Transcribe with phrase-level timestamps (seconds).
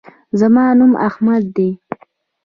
[0.39, 1.69] زما نوم احمد دی